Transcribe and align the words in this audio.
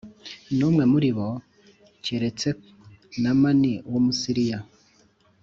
n 0.57 0.59
umwe 0.67 0.83
muri 0.91 1.09
bo 1.17 1.27
keretse 2.03 2.49
Namani 3.21 3.73
w 3.91 3.93
Umusiriya 3.99 4.59